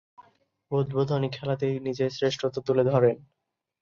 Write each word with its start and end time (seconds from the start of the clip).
উদ্বোধনী 0.71 1.29
খেলাতেই 1.31 1.75
নিজের 1.79 2.09
শ্রেষ্ঠত্ব 2.11 2.57
তুলে 2.67 2.83
ধরেন। 2.83 3.15